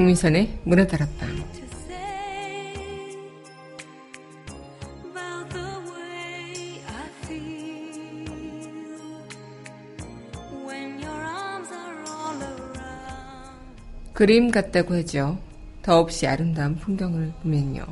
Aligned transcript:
강민선의 0.00 0.60
문화 0.64 0.86
다락방 0.86 1.28
그림 14.14 14.50
같다고 14.50 14.94
하죠. 14.94 15.38
더없이 15.82 16.26
아름다운 16.26 16.76
풍경을 16.76 17.32
보면요. 17.42 17.84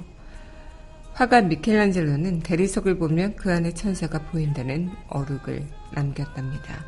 화가 1.12 1.42
미켈란젤로는 1.42 2.40
대리석을 2.40 2.96
보면 2.96 3.36
그 3.36 3.52
안에 3.52 3.72
천사가 3.74 4.18
보인다는 4.30 4.90
어록을 5.08 5.62
남겼답니다. 5.92 6.86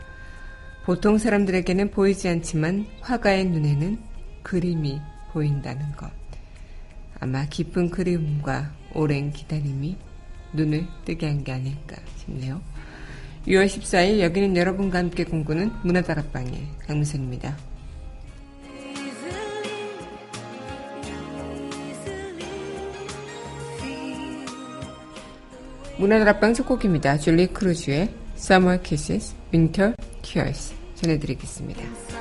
보통 0.86 1.18
사람들에게는 1.18 1.90
보이지 1.90 2.28
않지만 2.28 2.86
화가의 3.02 3.46
눈에는 3.46 3.98
그림이 4.42 5.00
보인다는 5.32 5.92
것. 5.92 6.10
아마 7.20 7.44
깊은 7.46 7.90
그리움과 7.90 8.72
오랜 8.94 9.30
기다림이 9.30 9.96
눈을 10.54 10.86
뜨게 11.04 11.26
한 11.28 11.44
게 11.44 11.52
아닐까 11.52 11.96
싶네요. 12.18 12.60
6월 13.46 13.66
14일 13.66 14.20
여기는 14.20 14.56
여러분과 14.56 14.98
함께 14.98 15.24
공부는 15.24 15.72
문화다락방의 15.82 16.66
강무선입니다. 16.86 17.56
문화다락방 25.98 26.54
첫 26.54 26.66
곡입니다. 26.66 27.18
줄리 27.18 27.46
크루즈의 27.48 28.08
Summer 28.36 28.80
Kisses, 28.82 29.34
Winter 29.52 29.94
Tears 30.22 30.74
전해드리겠습니다. 30.94 32.19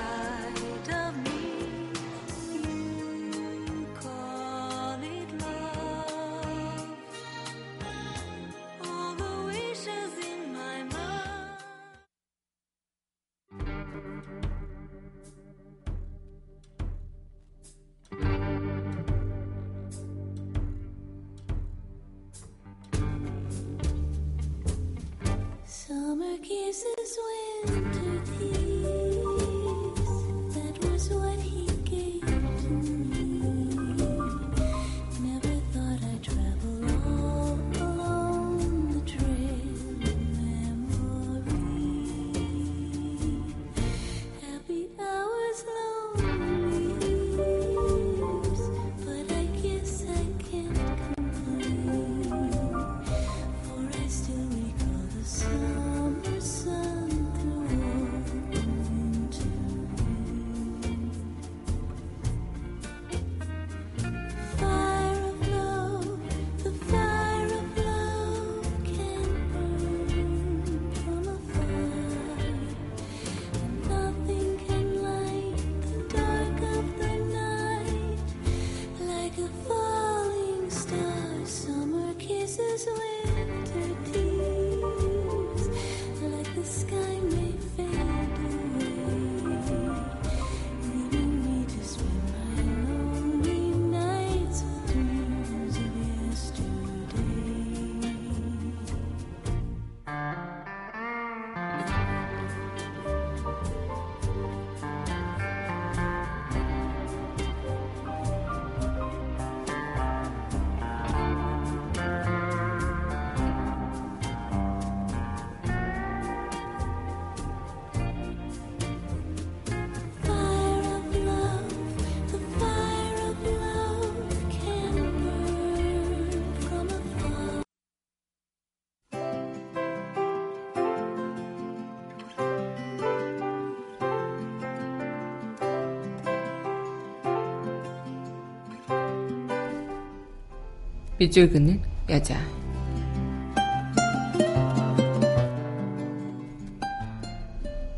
밑줄 141.19 141.51
긋는 141.51 141.81
여자. 142.07 142.39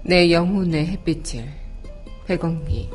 내 0.04 0.32
영혼의 0.32 0.88
햇빛을 0.88 1.48
백원기 2.26 2.90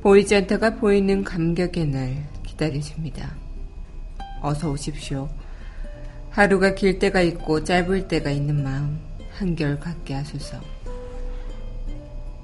보이지 0.00 0.36
않다가 0.36 0.76
보이는 0.76 1.24
감격의 1.24 1.86
날 1.88 2.24
기다려줍니다. 2.44 3.34
어서 4.42 4.70
오십시오. 4.70 5.28
하루가 6.30 6.76
길 6.76 7.00
때가 7.00 7.20
있고 7.22 7.64
짧을 7.64 8.06
때가 8.06 8.30
있는 8.30 8.62
마음 8.62 9.00
한결 9.32 9.80
갖게 9.80 10.14
하소서. 10.14 10.60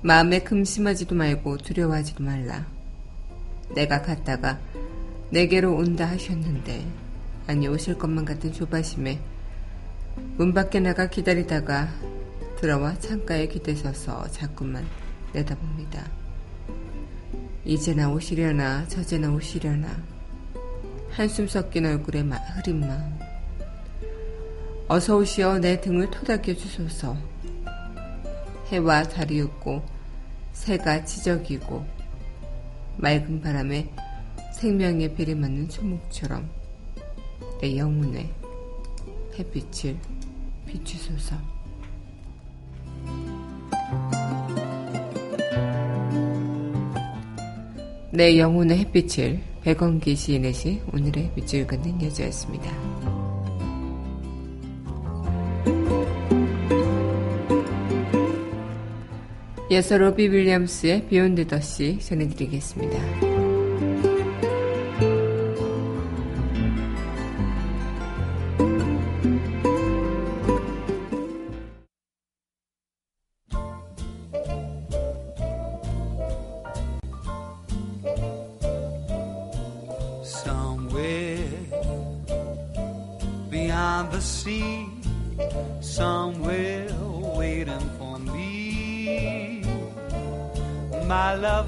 마음에 0.03 0.41
금심하지도 0.41 1.15
말고 1.15 1.59
두려워하지도 1.59 2.25
말라. 2.25 2.67
내가 3.73 4.03
갔다가 4.03 4.59
내게로 5.31 5.75
온다 5.75 6.07
하셨는데 6.07 6.87
아니 7.47 7.69
오실 7.69 7.99
것만 7.99 8.25
같은 8.25 8.53
조바심에 8.53 9.19
문 10.37 10.55
밖에 10.55 10.81
나가 10.81 11.09
기다리다가 11.09 11.89
들어와 12.59 12.99
창가에 12.99 13.49
기대서서 13.49 14.29
자꾸만 14.31 14.87
내다봅니다. 15.33 16.09
이제나 17.65 18.11
오시려나 18.11 18.87
저제나 18.89 19.31
오시려나 19.33 19.89
한숨 21.11 21.47
섞인 21.49 21.87
얼굴에 21.87 22.23
마, 22.23 22.37
흐린 22.37 22.81
마음 22.81 23.19
어서 24.87 25.17
오시어 25.17 25.59
내 25.59 25.81
등을 25.81 26.11
토닥여 26.11 26.55
주소서 26.55 27.17
해와 28.69 29.05
달이 29.05 29.41
웃고 29.41 29.83
새가 30.53 31.05
지적이고 31.05 31.87
맑은 32.99 33.41
바람에 33.41 33.91
생명의 34.65 35.15
비를 35.15 35.37
맞는 35.37 35.69
초목처럼 35.69 36.49
내 37.61 37.77
영혼에 37.77 38.31
햇빛을 39.39 39.95
비추소서. 40.65 41.37
내 48.11 48.39
영혼의 48.39 48.79
햇빛을 48.79 49.39
백원기 49.61 50.17
시인의 50.17 50.55
시 50.55 50.81
오늘의 50.95 51.33
밑줄 51.37 51.67
긋는 51.67 52.01
여자였습니다. 52.03 52.73
예서 59.71 59.99
로비 59.99 60.29
윌리엄스의 60.29 61.07
비욘드 61.09 61.49
더시 61.49 61.99
전해드리겠습니다. 61.99 63.34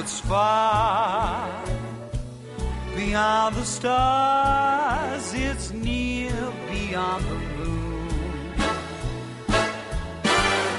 It's 0.00 0.20
far 0.20 1.50
beyond 2.94 3.56
the 3.56 3.64
stars, 3.64 5.34
it's 5.34 5.72
near 5.72 6.52
beyond 6.70 7.24
the 7.24 7.34
moon. 7.56 8.54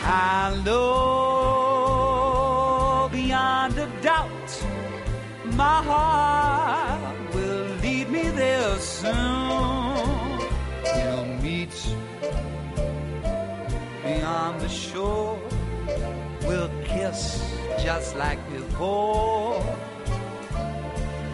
I 0.06 0.62
know 0.63 1.10
beyond 3.12 3.77
a 3.77 3.88
doubt 4.01 4.66
my 5.54 5.83
heart 5.83 7.36
will 7.36 7.68
lead 7.83 8.10
me 8.10 8.30
there 8.30 8.80
soon. 8.80 10.39
We'll 10.95 11.25
meet 11.44 11.75
beyond 14.01 14.62
the 14.62 14.69
shore, 14.69 15.38
we'll 16.48 16.71
kiss 16.86 17.49
just 17.90 18.14
like 18.18 18.38
before. 18.52 19.60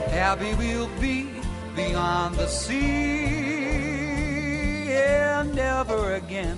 Happy 0.08 0.54
we'll 0.54 0.88
be 1.02 1.28
beyond 1.76 2.36
the 2.36 2.48
sea, 2.48 2.78
and 4.94 5.54
never 5.54 6.14
again 6.14 6.58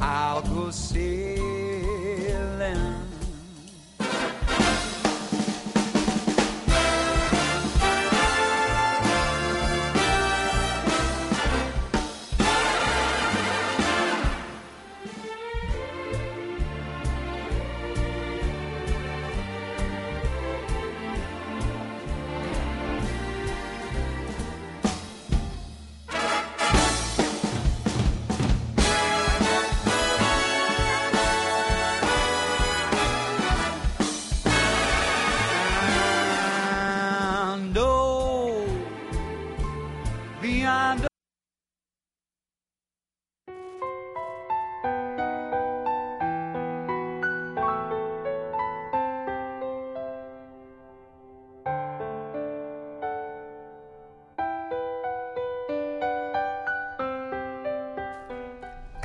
I'll 0.00 0.40
go 0.40 0.70
sailing. 0.70 2.00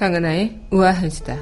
강은하의 0.05 0.59
우아한 0.69 1.09
수다. 1.09 1.35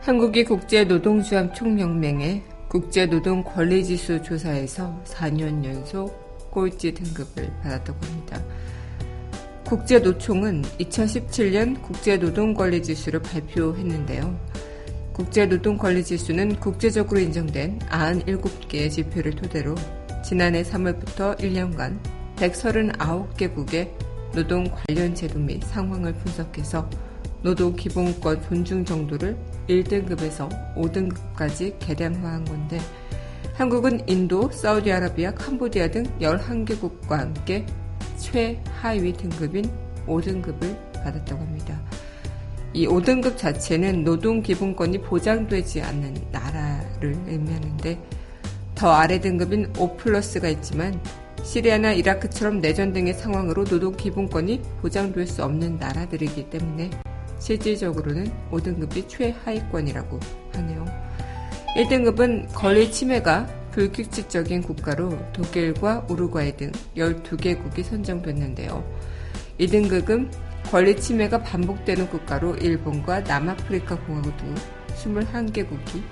한국이 0.00 0.42
국제노동조합 0.42 1.54
총연맹의 1.54 2.42
국제노동 2.66 3.44
권리지수 3.44 4.20
조사에서 4.24 5.00
4년 5.04 5.64
연속 5.64 6.50
꼴찌 6.50 6.92
등급을 6.92 7.52
받았다고 7.62 8.04
합니다. 8.04 8.42
국제노총은 9.64 10.62
2017년 10.80 11.80
국제노동권리지수를 11.82 13.22
발표했는데요. 13.22 14.40
국제노동권리지수는 15.12 16.58
국제적으로 16.58 17.20
인정된 17.20 17.78
97개의 17.78 18.90
지표를 18.90 19.36
토대로 19.36 19.76
지난해 20.32 20.62
3월부터 20.62 21.38
1년간 21.40 21.98
139개국의 22.36 23.90
노동 24.32 24.64
관련 24.64 25.14
제도 25.14 25.38
및 25.38 25.62
상황을 25.62 26.14
분석해서 26.14 26.88
노동 27.42 27.76
기본권 27.76 28.40
존중 28.40 28.82
정도를 28.82 29.36
1등급에서 29.68 30.48
5등급까지 30.74 31.78
개량화한 31.80 32.46
건데 32.46 32.80
한국은 33.52 34.08
인도, 34.08 34.50
사우디아라비아, 34.50 35.34
캄보디아 35.34 35.90
등 35.90 36.04
11개국과 36.18 37.10
함께 37.10 37.66
최하위 38.16 39.12
등급인 39.12 39.70
5등급을 40.06 40.94
받았다고 40.94 41.42
합니다. 41.42 41.78
이 42.72 42.86
5등급 42.86 43.36
자체는 43.36 44.02
노동 44.02 44.40
기본권이 44.40 45.02
보장되지 45.02 45.82
않는 45.82 46.14
나라를 46.32 47.16
의미하는데 47.26 48.21
더 48.74 48.92
아래 48.92 49.20
등급인 49.20 49.72
5 49.76 49.96
플러스가 49.96 50.48
있지만 50.48 51.00
시리아나 51.42 51.92
이라크처럼 51.92 52.60
내전 52.60 52.92
등의 52.92 53.14
상황으로 53.14 53.64
노동 53.64 53.96
기본권이 53.96 54.62
보장될 54.80 55.26
수 55.26 55.44
없는 55.44 55.76
나라들이기 55.78 56.50
때문에 56.50 56.90
실질적으로는 57.38 58.30
5등급이 58.50 59.08
최하위권이라고 59.08 60.20
하네요. 60.54 60.86
1등급은 61.76 62.52
권리 62.52 62.90
침해가 62.90 63.46
불규칙적인 63.72 64.62
국가로 64.62 65.18
독일과 65.32 66.06
우루과이 66.08 66.56
등 66.56 66.70
12개국이 66.96 67.82
선정됐는데요. 67.82 68.84
2등급은 69.58 70.30
권리 70.70 70.96
침해가 70.96 71.42
반복되는 71.42 72.08
국가로 72.08 72.56
일본과 72.56 73.20
남아프리카 73.20 73.96
공화국 74.00 74.36
등 74.36 74.54
21개국이 74.94 76.02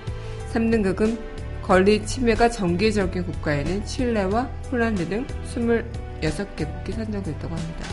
3등급은 0.52 1.19
권리 1.62 2.05
침해가 2.05 2.49
정기적인 2.49 3.25
국가에는 3.25 3.85
칠레와 3.85 4.49
폴란드 4.71 5.09
등 5.09 5.26
26개국이 5.52 6.93
선정됐다고 6.93 7.55
합니다. 7.55 7.87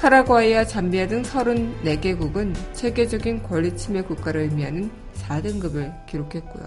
파라과이와 0.00 0.66
잠비아 0.66 1.06
등 1.06 1.22
34개국은 1.22 2.54
체계적인 2.74 3.42
권리 3.42 3.74
침해 3.76 4.02
국가를 4.02 4.42
의미하는 4.42 4.90
4등급을 5.14 6.06
기록했고요. 6.06 6.66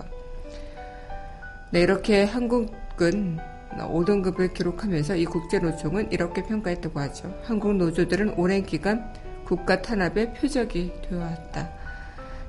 네, 1.71 1.81
이렇게 1.81 2.23
한국은 2.23 3.37
5등급을 3.77 4.53
기록하면서 4.53 5.15
이 5.15 5.25
국제노총은 5.25 6.11
이렇게 6.11 6.41
평가했다고 6.43 6.99
하죠. 6.99 7.39
한국 7.43 7.75
노조들은 7.75 8.33
오랜 8.35 8.65
기간 8.65 9.13
국가 9.45 9.79
탄압의 9.81 10.33
표적이 10.33 10.91
되어왔다. 11.07 11.78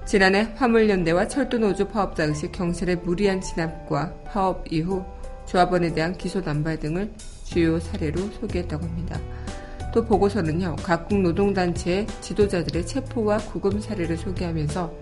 지난해 0.06 0.52
화물연대와 0.56 1.28
철도노조 1.28 1.88
파업 1.88 2.14
당시 2.14 2.50
경찰의 2.50 2.96
무리한 2.96 3.40
진압과 3.40 4.14
파업 4.24 4.64
이후 4.72 5.04
조합원에 5.46 5.92
대한 5.94 6.16
기소 6.16 6.40
남발 6.40 6.78
등을 6.78 7.12
주요 7.44 7.78
사례로 7.78 8.20
소개했다고 8.40 8.84
합니다. 8.84 9.20
또 9.92 10.04
보고서는요, 10.04 10.76
각국 10.82 11.20
노동단체의 11.20 12.06
지도자들의 12.20 12.86
체포와 12.86 13.38
구금 13.38 13.80
사례를 13.80 14.16
소개하면서 14.16 14.92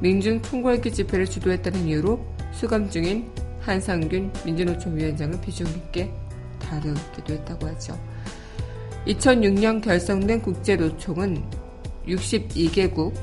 민중 0.00 0.42
총궐기 0.42 0.92
집회를 0.92 1.26
주도했다는 1.26 1.86
이유로 1.86 2.24
수감 2.52 2.90
중인 2.90 3.30
한상균 3.60 4.32
민주노총 4.44 4.96
위원장을 4.96 5.40
비중 5.40 5.66
있게 5.68 6.12
다루기도 6.58 7.34
했다고 7.34 7.66
하죠. 7.68 7.98
2006년 9.06 9.82
결성된 9.82 10.42
국제노총은 10.42 11.42
62개국 12.08 13.14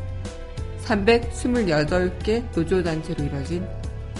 328개 0.86 2.44
노조단체로 2.56 3.24
이뤄진 3.24 3.68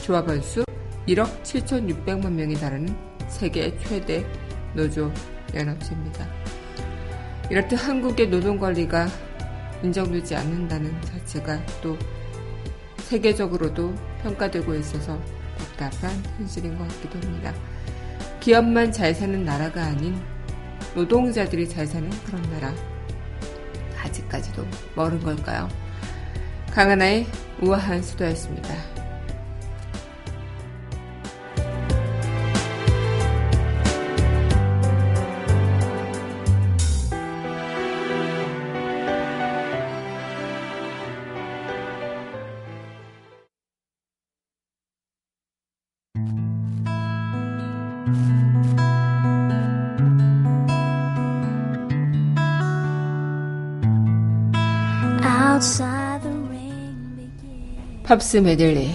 조합원 0.02 0.42
수 0.42 0.64
1억 1.08 1.44
7,600만 1.44 2.32
명이 2.32 2.56
달하는 2.56 2.96
세계 3.28 3.76
최대 3.80 4.26
노조 4.74 5.12
연합체입니다. 5.54 6.28
이렇듯 7.50 7.74
한국의 7.88 8.30
노동관리가 8.30 9.08
인정되지 9.84 10.36
않는다는 10.36 11.02
자체가 11.02 11.66
또 11.82 11.98
세계적으로도 12.98 13.94
평가되고 14.24 14.74
있어서 14.76 15.20
답답한 15.58 16.12
현실인 16.38 16.78
것 16.78 16.88
같기도 16.88 17.20
합니다. 17.20 17.54
기업만 18.40 18.92
잘 18.92 19.14
사는 19.14 19.44
나라가 19.44 19.84
아닌 19.84 20.20
노동자들이 20.96 21.68
잘 21.68 21.86
사는 21.86 22.10
그런 22.26 22.42
나라. 22.52 22.74
아직까지도 24.02 24.66
멀은 24.96 25.20
걸까요? 25.22 25.68
강하나의 26.72 27.26
우아한 27.62 28.02
수도였습니다. 28.02 29.01
팝스 58.12 58.36
메들리 58.40 58.90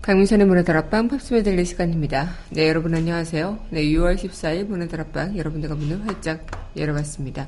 강민선의 0.00 0.46
문화다락방 0.46 1.08
팝스 1.08 1.34
메들리 1.34 1.66
시간입니다. 1.66 2.30
네 2.48 2.66
여러분 2.66 2.94
안녕하세요. 2.94 3.58
네 3.68 3.82
6월 3.82 4.16
14일 4.16 4.64
문화다락방 4.68 5.36
여러분들과 5.36 5.74
문을 5.74 6.06
활짝 6.06 6.46
열어봤습니다. 6.78 7.46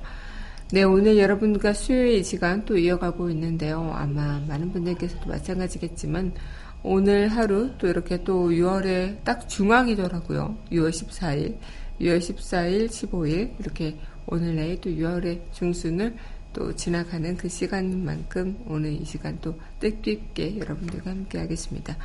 네 0.73 0.82
오늘 0.82 1.16
여러분과 1.16 1.73
수요일 1.73 2.18
이 2.18 2.23
시간 2.23 2.66
또 2.66 2.76
이어가고 2.76 3.30
있는데요. 3.30 3.90
아마 3.94 4.38
많은 4.47 4.73
분들께서도 4.73 5.30
마찬가지겠지만 5.30 6.35
오늘 6.82 7.28
하루 7.28 7.71
또 7.78 7.88
이렇게 7.88 8.25
또 8.25 8.50
6월의 8.50 9.25
딱 9.25 9.49
중앙이더라고요. 9.49 10.59
6월 10.71 10.90
14일, 10.90 11.56
6월 11.99 12.18
14일, 12.18 12.88
15일 12.88 13.59
이렇게 13.59 13.97
오늘 14.26 14.54
내일 14.54 14.80
또 14.80 14.90
6월의 14.90 15.40
중순을 15.52 16.14
또 16.52 16.75
지나가는 16.75 17.37
그 17.37 17.49
시간인 17.49 18.04
만큼 18.04 18.59
오늘 18.66 18.92
이 18.92 19.04
시간 19.04 19.38
또 19.40 19.59
뜻깊게 19.80 20.59
여러분들과 20.59 21.11
함께 21.11 21.38
하겠습니다. 21.38 21.97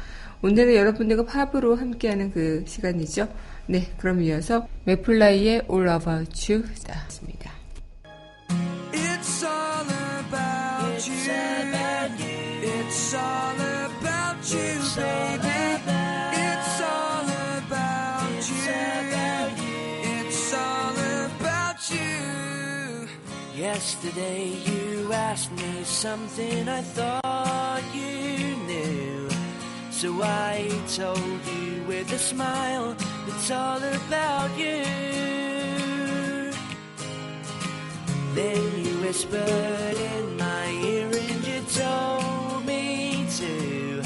오늘은 0.41 0.75
여러분들과 0.75 1.25
팝으로 1.25 1.75
함께하는 1.75 2.31
그 2.31 2.63
시간이죠. 2.65 3.27
네, 3.67 3.91
그럼 3.97 4.21
이어서 4.21 4.67
맥플라이의 4.85 5.63
All 5.69 5.89
About 5.89 6.53
You 6.53 6.63
습니다 7.09 7.51
It's 8.93 9.43
all 9.43 9.85
about 9.85 10.95
It's 10.95 11.07
you. 11.07 11.17
About 11.67 12.19
you. 12.19 12.37
It's 12.63 13.13
all 13.13 13.55
about 13.55 14.53
you, 14.53 15.26
Yesterday 23.73 24.45
you 24.65 25.11
asked 25.11 25.51
me 25.51 25.83
something 25.83 26.69
I 26.69 26.81
thought 26.81 27.83
you 27.93 28.55
knew. 28.65 29.29
So 29.91 30.07
I 30.23 30.71
told 30.95 31.41
you 31.53 31.83
with 31.83 32.09
a 32.13 32.17
smile, 32.17 32.95
it's 33.27 33.51
all 33.51 33.83
about 33.83 34.51
you. 34.57 34.85
Then 38.39 38.61
you 38.83 38.93
whispered 39.05 39.97
in 40.13 40.37
my 40.37 40.67
ear 40.93 41.09
and 41.11 41.39
you 41.49 41.59
told 41.83 42.65
me 42.65 43.27
to. 43.39 44.01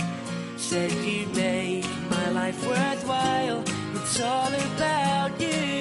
Said 0.57 0.91
you 0.91 1.27
made 1.35 1.85
my 2.09 2.29
life 2.31 2.59
worthwhile, 2.67 3.63
it's 3.93 4.19
all 4.21 4.53
about 4.73 5.39
you. 5.39 5.80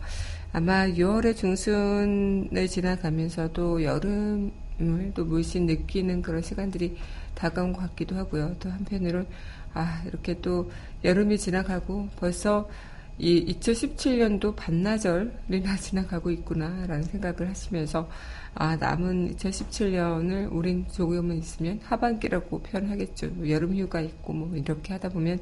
아마 0.55 0.87
6월의 0.87 1.35
중순을 1.35 2.69
지나가면서도 2.69 3.83
여름을 3.83 5.11
또 5.13 5.25
물씬 5.25 5.65
느끼는 5.65 6.21
그런 6.21 6.41
시간들이 6.41 6.95
다가온 7.33 7.73
것 7.73 7.81
같기도 7.81 8.15
하고요. 8.15 8.55
또 8.61 8.69
한편으론 8.69 9.27
아 9.73 10.01
이렇게 10.05 10.39
또 10.39 10.71
여름이 11.03 11.39
지나가고 11.39 12.07
벌써 12.15 12.69
이 13.17 13.53
2017년도 13.53 14.55
반나절이나 14.55 15.75
지나가고 15.75 16.31
있구나라는 16.31 17.03
생각을 17.03 17.49
하시면서 17.49 18.09
아 18.53 18.77
남은 18.77 19.35
2017년을 19.35 20.49
우린 20.53 20.85
조금은 20.87 21.35
있으면 21.35 21.81
하반기라고 21.83 22.61
표현하겠죠. 22.61 23.27
뭐 23.31 23.49
여름 23.49 23.75
휴가 23.75 23.99
있고 23.99 24.31
뭐 24.31 24.55
이렇게 24.55 24.93
하다 24.93 25.09
보면 25.09 25.39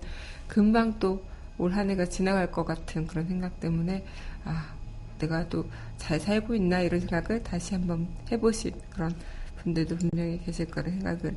금방 0.47 0.97
또 0.97 1.23
올 1.57 1.73
한 1.73 1.89
해가 1.89 2.05
지나갈 2.05 2.51
것 2.51 2.65
같은 2.65 3.05
그런 3.05 3.27
생각 3.27 3.59
때문에 3.59 4.03
아 4.43 4.73
내가 5.23 5.47
또 5.49 5.65
잘 6.03 6.19
살고 6.19 6.53
있나 6.55 6.81
이런 6.81 6.99
생각을 6.99 7.43
다시 7.43 7.75
한번 7.75 8.07
해보실 8.29 8.73
그런 8.89 9.15
분들도 9.63 9.95
분명히 9.95 10.37
계실 10.43 10.65
거라 10.65 10.89
생각을 10.89 11.33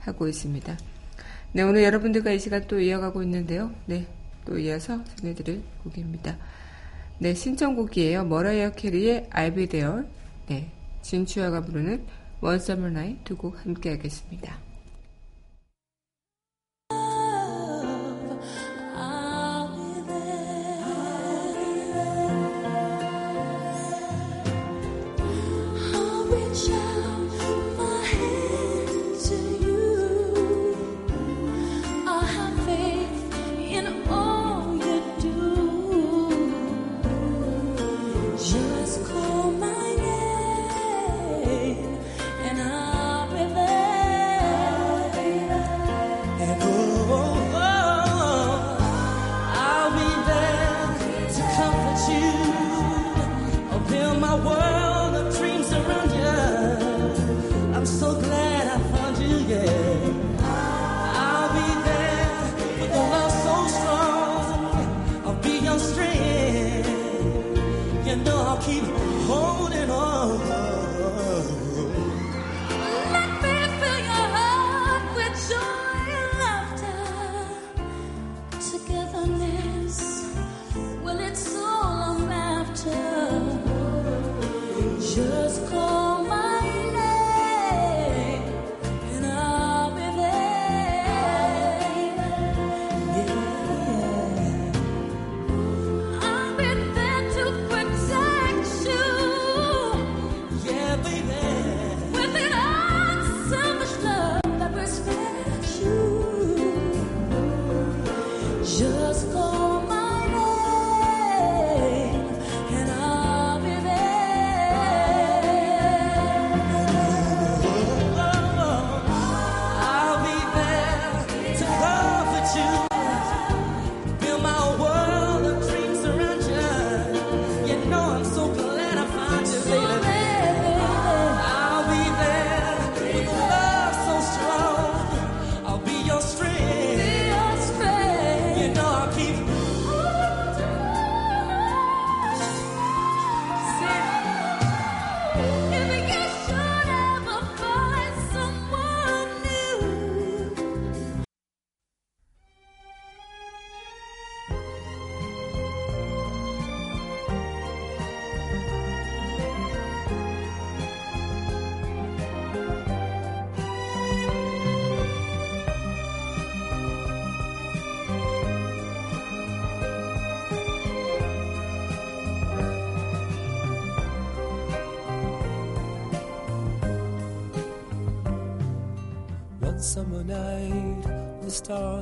하고 0.00 0.26
있습니다. 0.26 0.78
네, 1.52 1.62
오늘 1.62 1.82
여러분들과 1.82 2.30
이 2.32 2.38
시간 2.38 2.66
또 2.66 2.80
이어가고 2.80 3.22
있는데요. 3.22 3.70
네, 3.84 4.06
또 4.46 4.58
이어서 4.58 5.04
전해드릴 5.16 5.62
곡입니다. 5.82 6.36
네, 7.18 7.34
신청곡이에요. 7.34 8.24
머라이어 8.24 8.70
캐리의 8.72 9.28
I'll 9.30 9.54
Be 9.54 9.66
There. 9.66 10.02
네, 10.48 10.70
진추아가 11.02 11.60
부르는 11.60 12.04
One 12.40 12.56
Summer 12.56 12.90
Night 12.90 13.24
두 13.24 13.36
곡 13.36 13.64
함께 13.64 13.90
하겠습니다. 13.90 14.56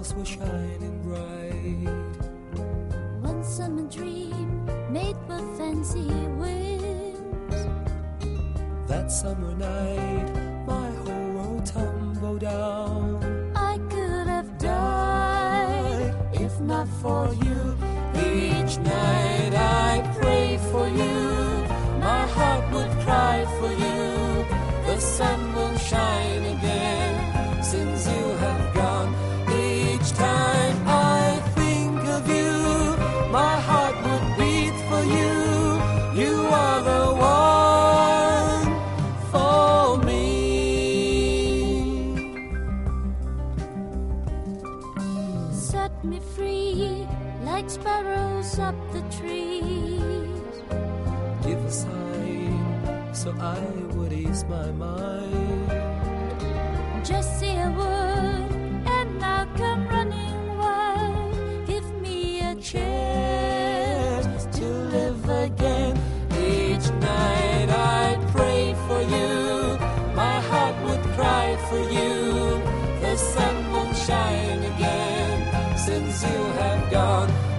else 0.03 0.15
wish 0.15 0.39
I 0.41 0.72
gone. 76.93 77.52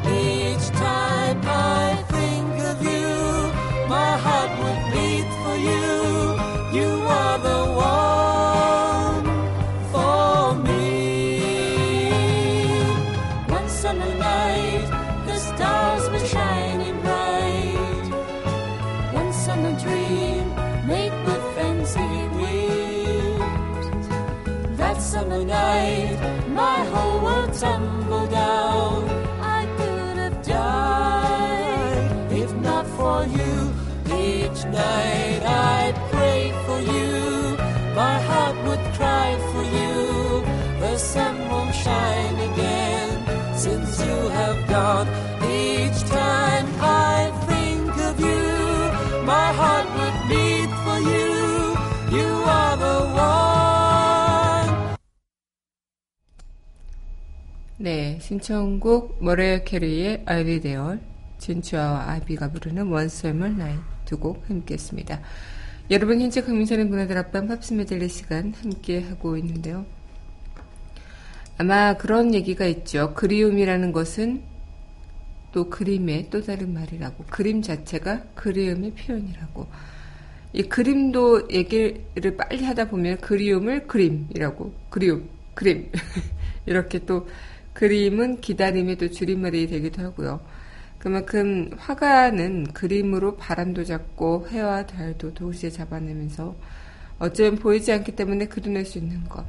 신청곡 58.33 59.23
머라이어 59.23 59.63
캐리의 59.63 60.25
There, 60.25 60.97
진추하와 61.37 62.13
아비가 62.13 62.49
부르는 62.49 62.91
One 62.91 63.05
Summer 63.05 63.53
Night 63.53 63.83
두곡 64.05 64.49
함께 64.49 64.73
했습니다. 64.73 65.21
여러분 65.91 66.19
현재 66.19 66.41
강민선의 66.41 66.85
문화다락방 66.85 67.47
팝스 67.47 67.75
메들리 67.75 68.09
시간 68.09 68.51
함께 68.53 69.03
하고 69.03 69.37
있는데요. 69.37 69.85
아마 71.59 71.95
그런 71.95 72.33
얘기가 72.33 72.65
있죠. 72.65 73.13
그리움이라는 73.13 73.91
것은 73.91 74.41
또 75.51 75.69
그림의 75.69 76.31
또 76.31 76.41
다른 76.41 76.73
말이라고. 76.73 77.25
그림 77.29 77.61
자체가 77.61 78.23
그리움의 78.33 78.93
표현이라고. 78.93 79.67
이 80.53 80.63
그림도 80.63 81.49
얘기를 81.51 82.35
빨리 82.35 82.63
하다 82.63 82.89
보면 82.89 83.17
그리움을 83.21 83.85
그림이라고. 83.85 84.73
그리움, 84.89 85.29
그림. 85.53 85.91
이렇게 86.65 86.99
또 87.05 87.27
그림은 87.73 88.41
기다림의 88.41 88.97
또 88.97 89.09
줄임말이 89.09 89.67
되기도 89.67 90.01
하고요. 90.03 90.39
그만큼 90.99 91.69
화가는 91.77 92.73
그림으로 92.73 93.35
바람도 93.35 93.83
잡고 93.83 94.47
해와 94.49 94.85
달도 94.85 95.33
동시에 95.33 95.69
잡아내면서 95.69 96.55
어쩌면 97.19 97.57
보이지 97.57 97.91
않기 97.91 98.15
때문에 98.15 98.47
그려낼 98.47 98.85
수 98.85 98.97
있는 98.99 99.23
것, 99.25 99.45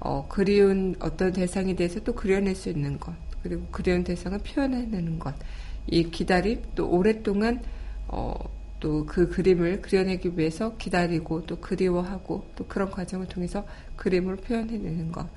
어, 0.00 0.26
그리운 0.28 0.94
어떤 1.00 1.32
대상에 1.32 1.74
대해서 1.76 2.00
또 2.00 2.14
그려낼 2.14 2.54
수 2.54 2.70
있는 2.70 2.98
것, 2.98 3.14
그리고 3.42 3.66
그리운 3.70 4.04
대상을 4.04 4.38
표현해내는 4.38 5.18
것, 5.18 5.34
이 5.86 6.10
기다림, 6.10 6.62
또 6.74 6.88
오랫동안 6.90 7.60
어, 8.06 8.34
또 8.80 9.04
그 9.06 9.28
그림을 9.28 9.82
그려내기 9.82 10.32
위해서 10.36 10.76
기다리고 10.76 11.46
또 11.46 11.56
그리워하고 11.56 12.46
또 12.54 12.66
그런 12.66 12.90
과정을 12.90 13.26
통해서 13.26 13.66
그림으로 13.96 14.36
표현해내는 14.36 15.12
것. 15.12 15.28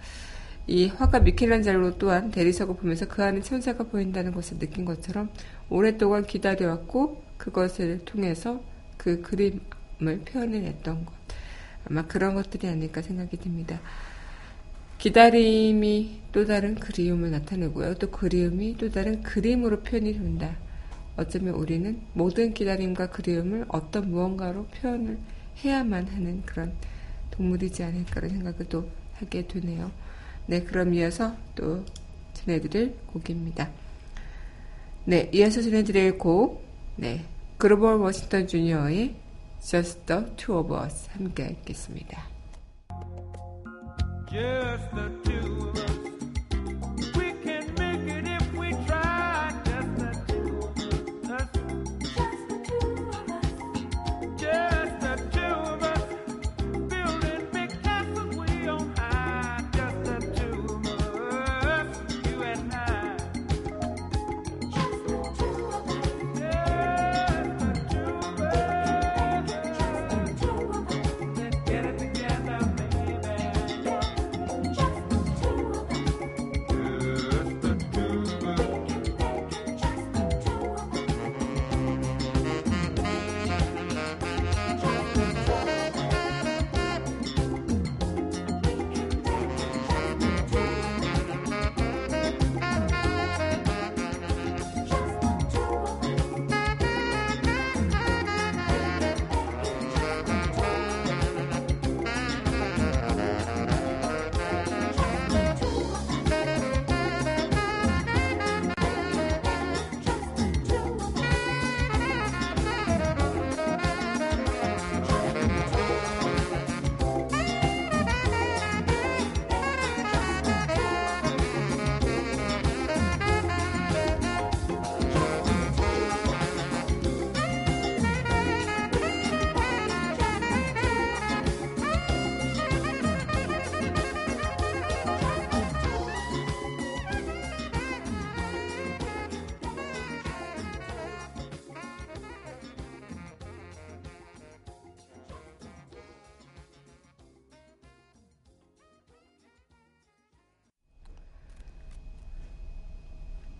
이 0.67 0.87
화가 0.87 1.21
미켈란젤로 1.21 1.97
또한 1.97 2.31
대리석을 2.31 2.75
보면서 2.75 3.07
그 3.07 3.23
안에 3.23 3.41
천사가 3.41 3.85
보인다는 3.85 4.31
것을 4.31 4.59
느낀 4.59 4.85
것처럼 4.85 5.29
오랫동안 5.69 6.25
기다려왔고 6.25 7.23
그것을 7.37 8.05
통해서 8.05 8.61
그 8.97 9.21
그림을 9.21 10.21
표현해냈던 10.25 11.05
것. 11.05 11.13
아마 11.89 12.05
그런 12.05 12.35
것들이 12.35 12.67
아닐까 12.67 13.01
생각이 13.01 13.37
듭니다. 13.37 13.81
기다림이 14.99 16.21
또 16.31 16.45
다른 16.45 16.75
그리움을 16.75 17.31
나타내고요. 17.31 17.95
또 17.95 18.11
그리움이 18.11 18.77
또 18.77 18.91
다른 18.91 19.23
그림으로 19.23 19.79
표현이 19.81 20.13
된다. 20.13 20.55
어쩌면 21.17 21.55
우리는 21.55 21.99
모든 22.13 22.53
기다림과 22.53 23.09
그리움을 23.09 23.65
어떤 23.67 24.11
무언가로 24.11 24.67
표현을 24.67 25.17
해야만 25.63 26.07
하는 26.07 26.43
그런 26.45 26.73
동물이지 27.31 27.83
않을까라는 27.83 28.35
생각을 28.35 28.65
또 28.69 28.87
하게 29.15 29.47
되네요. 29.47 29.91
네, 30.47 30.63
그럼 30.63 30.93
이어서 30.93 31.35
또 31.55 31.85
전해드릴 32.33 32.95
곡입니다. 33.07 33.69
네, 35.05 35.29
이어서 35.33 35.61
전해드릴 35.61 36.17
곡, 36.17 36.63
네, 36.95 37.25
그로벌 37.57 37.95
워싱턴 37.95 38.47
주니어의 38.47 39.15
Just 39.61 40.05
the 40.05 40.25
Two 40.35 40.57
of 40.57 40.73
Us 40.73 41.09
함께 41.11 41.49
읽겠습니다. 41.51 42.29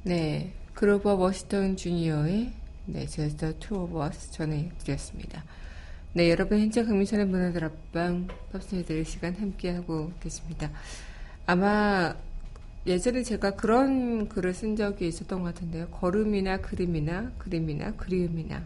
네, 0.04 0.52
그로버 0.74 1.14
워싱턴 1.14 1.76
주니어의 1.76 2.52
네, 2.88 3.06
of 3.06 4.04
Us 4.04 4.32
전해드렸습니다. 4.32 5.44
네, 6.14 6.32
여러분 6.32 6.60
현재 6.60 6.84
강민선의 6.84 7.28
문화들 7.28 7.64
앞방 7.64 8.28
팝스해드릴 8.52 9.06
시간 9.06 9.36
함께하고 9.36 10.12
계십니다. 10.20 10.72
아마 11.46 12.16
예전에 12.88 13.22
제가 13.22 13.52
그런 13.52 14.28
글을 14.28 14.56
쓴 14.56 14.76
적이 14.76 15.08
있었던 15.08 15.44
것 15.44 15.54
같은데요. 15.54 15.90
걸음이나 15.90 16.62
그림이나 16.62 17.32
그림이나 17.38 17.92
그리움이나 17.92 18.64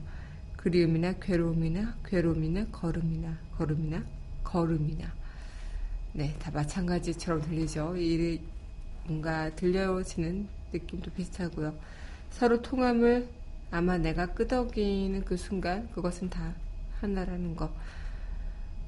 그리움이나 0.55 1.15
괴로움이나 1.19 1.97
괴로움이나 2.05 2.67
걸음이나 2.71 3.37
걸음이나 3.57 4.03
걸음이나 4.45 5.13
네, 6.13 6.33
다 6.39 6.49
마찬가지처럼 6.51 7.41
들리죠. 7.41 7.97
이 7.97 8.39
뭔가 9.05 9.53
들려지는 9.53 10.54
느낌도 10.73 11.11
비슷하고요. 11.11 11.75
서로 12.31 12.61
통함을 12.61 13.27
아마 13.71 13.97
내가 13.97 14.27
끄덕이는 14.27 15.25
그 15.25 15.37
순간 15.37 15.89
그것은 15.91 16.29
다 16.29 16.53
하나라는 17.01 17.55
거. 17.55 17.71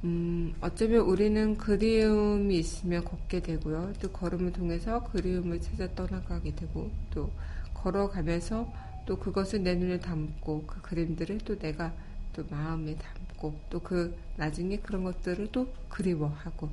음, 0.04 0.54
어쩌면 0.62 1.02
우리는 1.02 1.58
그리움이 1.58 2.58
있으면 2.58 3.04
걷게 3.04 3.42
되고요. 3.42 3.94
또 4.00 4.12
걸음을 4.12 4.54
통해서 4.54 5.04
그리움을 5.06 5.60
찾아 5.62 5.88
떠나가게 5.96 6.56
되고 6.56 6.92
또 7.12 7.32
걸어가면서 7.74 8.72
또 9.06 9.18
그것을 9.18 9.64
내 9.64 9.76
눈에 9.76 10.00
담고 10.00 10.66
그 10.68 10.82
그림들을 10.82 11.40
또 11.40 11.58
내가 11.58 11.94
또 12.34 12.44
마음에 12.50 12.96
담고 12.96 13.60
또 13.70 13.80
그 13.80 14.16
나중에 14.38 14.78
그런 14.78 15.04
것들을 15.04 15.48
또 15.52 15.68
그리워하고 15.90 16.70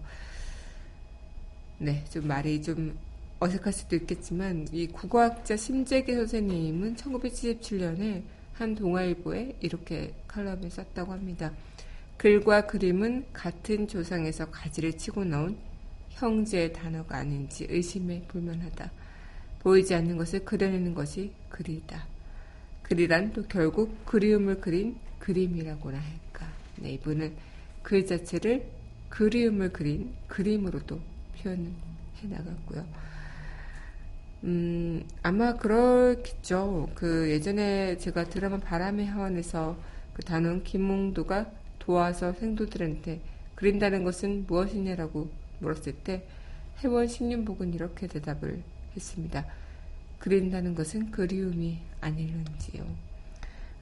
네, 1.78 2.04
좀 2.10 2.26
말이 2.28 2.62
좀 2.62 2.96
어색할 3.44 3.72
수도 3.74 3.94
있겠지만 3.96 4.66
이 4.72 4.86
국어학자 4.86 5.54
심재기 5.54 6.14
선생님은 6.14 6.96
1977년에 6.96 8.22
한 8.54 8.74
동아일보에 8.74 9.56
이렇게 9.60 10.14
칼럼을 10.26 10.70
썼다고 10.70 11.12
합니다. 11.12 11.52
글과 12.16 12.66
그림은 12.66 13.26
같은 13.34 13.86
조상에서 13.86 14.50
가지를 14.50 14.96
치고 14.96 15.24
나온 15.24 15.58
형제의 16.10 16.72
단어가 16.72 17.18
아닌지 17.18 17.66
의심에 17.68 18.22
불만하다. 18.28 18.90
보이지 19.58 19.94
않는 19.94 20.16
것을 20.16 20.44
그려내는 20.44 20.94
것이 20.94 21.32
글이다. 21.50 22.06
글이란 22.82 23.32
또 23.34 23.42
결국 23.42 24.06
그리움을 24.06 24.60
그린 24.60 24.96
그림이라고나 25.18 25.98
할까. 25.98 26.50
네, 26.76 26.92
이분은 26.92 27.34
글 27.82 28.06
자체를 28.06 28.66
그리움을 29.10 29.72
그린 29.72 30.14
그림으로도 30.28 30.98
표현해 31.42 31.70
나갔고요. 32.22 33.13
음, 34.44 35.02
아마 35.22 35.54
그렇겠죠. 35.56 36.90
그 36.94 37.30
예전에 37.30 37.96
제가 37.96 38.24
드라마 38.24 38.58
바람의 38.58 39.06
하원에서 39.06 39.76
그 40.12 40.22
단원 40.22 40.62
김몽도가 40.62 41.50
도와서 41.78 42.32
생도들한테 42.34 43.20
그린다는 43.54 44.04
것은 44.04 44.44
무엇이냐라고 44.46 45.30
물었을 45.60 45.94
때 46.04 46.26
해원 46.82 47.06
신윤복은 47.06 47.72
이렇게 47.72 48.06
대답을 48.06 48.62
했습니다. 48.94 49.46
그린다는 50.18 50.74
것은 50.74 51.10
그리움이 51.10 51.78
아닐런지요. 52.00 52.84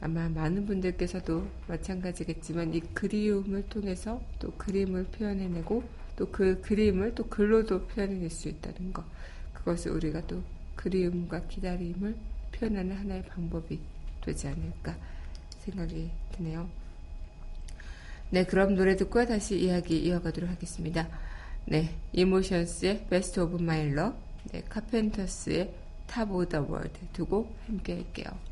아마 0.01 0.29
많은 0.29 0.67
분들께서도 0.67 1.47
마찬가지겠지만 1.67 2.75
이 2.75 2.81
그리움을 2.81 3.69
통해서 3.69 4.21
또 4.39 4.53
그림을 4.53 5.05
표현해내고 5.05 5.83
또 6.17 6.27
그 6.31 6.61
그림을 6.61 7.15
또 7.15 7.25
글로도 7.27 7.87
표현해낼 7.87 8.31
수 8.31 8.49
있다는 8.49 8.93
것. 8.93 9.05
그것을 9.65 9.93
우리가 9.93 10.27
또 10.27 10.43
그리움과 10.77 11.47
기다림을 11.47 12.17
표현하는 12.53 12.97
하나의 12.97 13.25
방법이 13.27 13.79
되지 14.21 14.49
않을까 14.49 14.97
생각이 15.61 16.11
드네요. 16.33 16.69
네, 18.31 18.45
그럼 18.45 18.75
노래 18.75 18.97
듣고 18.97 19.25
다시 19.27 19.61
이야기 19.61 19.99
이어가도록 19.99 20.51
하겠습니다. 20.51 21.09
네, 21.67 21.95
이모션스의 22.13 23.07
Best 23.09 23.39
of 23.41 23.63
My 23.63 23.89
Love, 23.89 24.19
네, 24.51 24.63
카펜터스의 24.69 25.73
Top 26.07 26.33
of 26.33 26.49
the 26.49 26.65
World 26.65 26.99
두고 27.13 27.55
함께 27.67 27.95
할게요. 27.95 28.52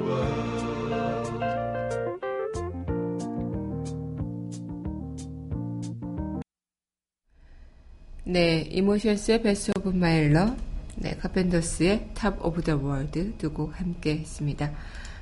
네, 8.31 8.61
이모션스의 8.69 9.41
Best 9.41 9.71
of 9.77 9.89
My 9.89 10.08
Love, 10.08 10.55
네, 10.95 11.17
카펜터스의 11.17 12.11
Top 12.13 12.45
of 12.45 12.61
the 12.61 12.77
World 12.81 13.33
두 13.37 13.51
곡 13.53 13.77
함께 13.77 14.19
했습니다. 14.19 14.71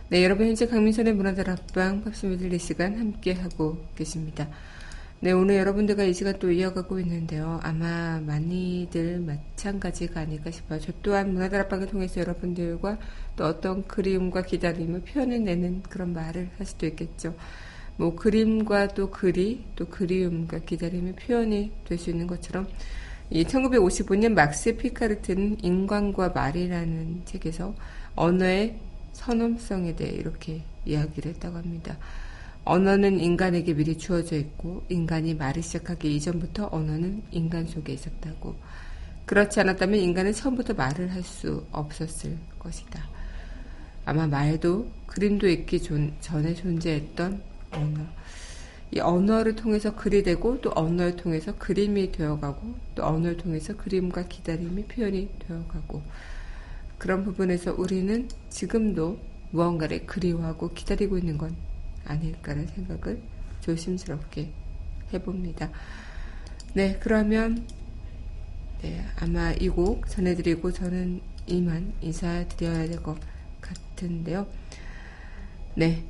네, 0.10 0.24
여러분 0.24 0.46
현재 0.46 0.68
강민선의 0.68 1.14
문화다락방 1.16 2.04
팝스 2.04 2.28
메들리 2.28 2.60
시간 2.60 3.00
함께 3.00 3.34
하고 3.34 3.84
계십니다. 3.96 4.48
네, 5.22 5.32
오늘 5.32 5.56
여러분들과 5.56 6.04
이 6.04 6.14
시간 6.14 6.38
또 6.38 6.52
이어가고 6.52 7.00
있는데요. 7.00 7.60
아마 7.64 8.20
많이들 8.20 9.20
마찬가지가 9.22 10.22
아닐까 10.22 10.52
싶어요. 10.52 10.80
저 10.80 10.92
또한 11.02 11.34
문화다락방을 11.34 11.88
통해서 11.88 12.22
여러분들과 12.22 13.00
또 13.36 13.46
어떤 13.46 13.88
그리움과 13.88 14.44
기다림을 14.44 15.02
표현해내는 15.02 15.82
그런 15.90 16.14
말을 16.14 16.52
할 16.60 16.66
수도 16.68 16.86
있겠죠. 16.86 17.36
뭐 17.98 18.16
그림과 18.16 18.90
또 18.90 19.10
글이 19.10 19.66
또 19.76 19.88
그리움과 19.88 20.60
기다림의 20.60 21.16
표현이 21.16 21.72
될 21.86 21.98
수 21.98 22.10
있는 22.12 22.28
것처럼 22.28 22.66
이 23.32 23.44
1955년 23.44 24.34
막스 24.34 24.76
피카르트는 24.78 25.58
인간과 25.64 26.30
말이라는 26.30 27.22
책에서 27.26 27.76
언어의 28.16 28.76
선험성에 29.14 29.96
대해 29.96 30.12
이렇게 30.12 30.62
이야기를 30.86 31.34
했다고 31.34 31.58
합니다. 31.58 31.98
언어는 32.66 33.20
인간에게 33.20 33.74
미리 33.74 33.98
주어져 33.98 34.36
있고 34.36 34.84
인간이 34.90 35.34
말을 35.36 35.62
시작하기 35.62 36.16
이전부터 36.16 36.70
언어는 36.72 37.22
인간 37.32 37.66
속에 37.68 37.94
있었다고. 37.94 38.56
그렇지 39.26 39.60
않았다면 39.60 40.00
인간은 40.00 40.34
처음부터 40.34 40.74
말을 40.74 41.12
할 41.14 41.24
수 41.24 41.64
없었을 41.72 42.36
것이다. 42.58 43.08
아마 44.06 44.26
말도 44.26 44.90
그림도 45.06 45.48
있기 45.48 45.82
존- 45.84 46.14
전에 46.20 46.54
존재했던 46.56 47.42
언어. 47.72 48.00
이 48.92 49.00
언어를 49.00 49.56
통해서 49.56 49.96
글이 49.96 50.24
되고 50.24 50.60
또 50.62 50.72
언어를 50.76 51.16
통해서 51.16 51.56
그림이 51.58 52.12
되어가고 52.12 52.76
또 52.96 53.06
언어를 53.06 53.38
통해서 53.38 53.76
그림과 53.76 54.28
기다림이 54.28 54.86
표현이 54.86 55.30
되어가고 55.48 56.02
그런 56.98 57.24
부분에서 57.24 57.76
우리는 57.78 58.28
지금도 58.50 59.20
무언가를 59.52 60.06
그리워하고 60.06 60.74
기다리고 60.74 61.18
있는 61.18 61.38
건 61.38 61.56
아닐까라는 62.06 62.68
생각을 62.68 63.22
조심스럽게 63.62 64.50
해봅니다. 65.14 65.70
네, 66.74 66.98
그러면 67.00 67.66
네, 68.82 69.06
아마 69.20 69.52
이 69.54 69.70
곡 69.70 70.08
전해드리고 70.10 70.72
저는 70.72 71.22
이만 71.48 71.94
인사드려야 72.02 72.88
될 72.88 73.02
것 73.04 73.18
같은데요. 73.62 74.48
네, 75.76 76.04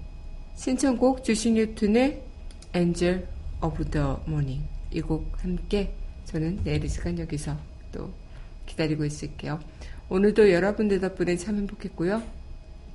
신청곡 0.55 1.23
주신 1.23 1.55
뉴튼의 1.55 2.28
Angel 2.75 3.27
of 3.61 3.83
the 3.91 4.07
Morning 4.27 4.67
이 4.91 5.01
곡 5.01 5.43
함께 5.43 5.93
저는 6.25 6.61
내일 6.63 6.83
이 6.83 6.87
시간 6.87 7.17
여기서 7.17 7.57
또 7.91 8.13
기다리고 8.65 9.05
있을게요. 9.05 9.59
오늘도 10.09 10.51
여러분들 10.51 10.99
덕분에 10.99 11.35
참 11.37 11.57
행복했고요. 11.57 12.21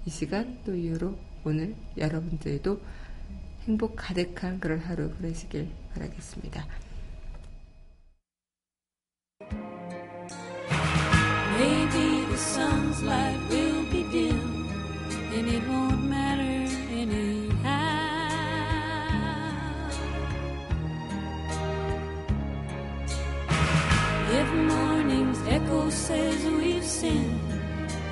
이 0.06 0.10
시간 0.10 0.58
또 0.64 0.74
이후로 0.74 1.16
오늘 1.44 1.74
여러분들도 1.96 2.80
행복 3.66 3.96
가득한 3.96 4.60
그런 4.60 4.78
하루 4.80 5.10
보내시길 5.10 5.68
바라겠습니다. 5.94 6.66
Maybe 11.58 12.26
the 12.26 12.36
sun's 12.36 13.02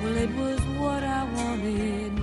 well, 0.03 0.17
it 0.17 0.29
was 0.35 0.59
what 0.79 1.03
I 1.03 1.23
wanted 1.23 2.22